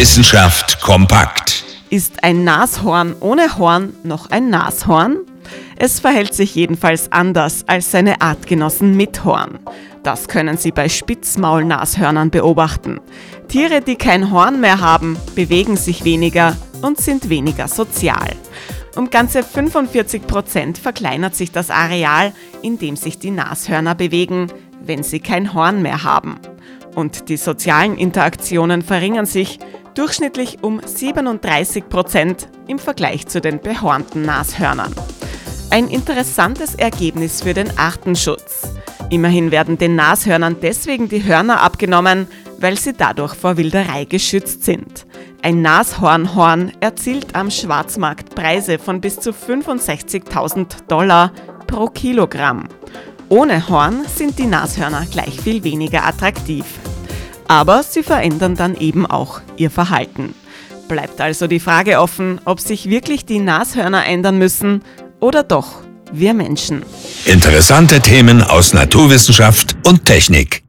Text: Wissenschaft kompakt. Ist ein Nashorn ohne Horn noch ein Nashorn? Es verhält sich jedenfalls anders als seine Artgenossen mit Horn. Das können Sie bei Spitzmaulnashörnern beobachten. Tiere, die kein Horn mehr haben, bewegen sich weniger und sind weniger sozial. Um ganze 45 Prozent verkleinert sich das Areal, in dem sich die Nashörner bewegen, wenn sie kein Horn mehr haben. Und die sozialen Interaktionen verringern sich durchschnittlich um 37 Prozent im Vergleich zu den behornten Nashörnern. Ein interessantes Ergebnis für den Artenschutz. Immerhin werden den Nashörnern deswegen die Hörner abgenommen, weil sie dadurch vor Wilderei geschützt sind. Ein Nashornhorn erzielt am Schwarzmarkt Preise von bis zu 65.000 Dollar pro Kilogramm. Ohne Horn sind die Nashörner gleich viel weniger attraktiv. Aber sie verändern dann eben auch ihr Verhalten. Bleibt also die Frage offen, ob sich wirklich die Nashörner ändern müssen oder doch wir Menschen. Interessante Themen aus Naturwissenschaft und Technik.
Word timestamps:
Wissenschaft 0.00 0.80
kompakt. 0.80 1.62
Ist 1.90 2.24
ein 2.24 2.42
Nashorn 2.42 3.14
ohne 3.20 3.58
Horn 3.58 3.92
noch 4.02 4.30
ein 4.30 4.48
Nashorn? 4.48 5.18
Es 5.76 6.00
verhält 6.00 6.32
sich 6.32 6.54
jedenfalls 6.54 7.12
anders 7.12 7.64
als 7.66 7.90
seine 7.90 8.22
Artgenossen 8.22 8.96
mit 8.96 9.26
Horn. 9.26 9.58
Das 10.02 10.26
können 10.26 10.56
Sie 10.56 10.72
bei 10.72 10.88
Spitzmaulnashörnern 10.88 12.30
beobachten. 12.30 12.98
Tiere, 13.48 13.82
die 13.82 13.96
kein 13.96 14.30
Horn 14.30 14.62
mehr 14.62 14.80
haben, 14.80 15.18
bewegen 15.34 15.76
sich 15.76 16.02
weniger 16.02 16.56
und 16.80 16.98
sind 16.98 17.28
weniger 17.28 17.68
sozial. 17.68 18.30
Um 18.96 19.10
ganze 19.10 19.42
45 19.42 20.26
Prozent 20.26 20.78
verkleinert 20.78 21.34
sich 21.36 21.52
das 21.52 21.68
Areal, 21.68 22.32
in 22.62 22.78
dem 22.78 22.96
sich 22.96 23.18
die 23.18 23.32
Nashörner 23.32 23.94
bewegen, 23.94 24.50
wenn 24.82 25.02
sie 25.02 25.20
kein 25.20 25.52
Horn 25.52 25.82
mehr 25.82 26.04
haben. 26.04 26.36
Und 26.94 27.28
die 27.28 27.36
sozialen 27.36 27.96
Interaktionen 27.98 28.80
verringern 28.82 29.26
sich 29.26 29.58
durchschnittlich 30.00 30.62
um 30.62 30.80
37 30.82 31.90
Prozent 31.90 32.48
im 32.66 32.78
Vergleich 32.78 33.26
zu 33.26 33.42
den 33.42 33.60
behornten 33.60 34.22
Nashörnern. 34.22 34.94
Ein 35.68 35.88
interessantes 35.88 36.74
Ergebnis 36.74 37.42
für 37.42 37.52
den 37.52 37.76
Artenschutz. 37.78 38.72
Immerhin 39.10 39.50
werden 39.50 39.76
den 39.76 39.96
Nashörnern 39.96 40.56
deswegen 40.62 41.10
die 41.10 41.24
Hörner 41.24 41.60
abgenommen, 41.60 42.28
weil 42.58 42.78
sie 42.78 42.94
dadurch 42.94 43.34
vor 43.34 43.58
Wilderei 43.58 44.06
geschützt 44.06 44.64
sind. 44.64 45.04
Ein 45.42 45.60
Nashornhorn 45.60 46.72
erzielt 46.80 47.34
am 47.34 47.50
Schwarzmarkt 47.50 48.34
Preise 48.34 48.78
von 48.78 49.02
bis 49.02 49.20
zu 49.20 49.32
65.000 49.32 50.86
Dollar 50.88 51.30
pro 51.66 51.88
Kilogramm. 51.88 52.68
Ohne 53.28 53.68
Horn 53.68 54.06
sind 54.06 54.38
die 54.38 54.46
Nashörner 54.46 55.04
gleich 55.10 55.38
viel 55.38 55.62
weniger 55.62 56.06
attraktiv. 56.06 56.64
Aber 57.50 57.82
sie 57.82 58.04
verändern 58.04 58.54
dann 58.54 58.76
eben 58.76 59.06
auch 59.06 59.40
ihr 59.56 59.72
Verhalten. 59.72 60.36
Bleibt 60.86 61.20
also 61.20 61.48
die 61.48 61.58
Frage 61.58 61.98
offen, 61.98 62.40
ob 62.44 62.60
sich 62.60 62.88
wirklich 62.88 63.24
die 63.24 63.40
Nashörner 63.40 64.06
ändern 64.06 64.38
müssen 64.38 64.82
oder 65.18 65.42
doch 65.42 65.80
wir 66.12 66.32
Menschen. 66.32 66.84
Interessante 67.24 67.98
Themen 67.98 68.44
aus 68.44 68.72
Naturwissenschaft 68.72 69.74
und 69.84 70.06
Technik. 70.06 70.62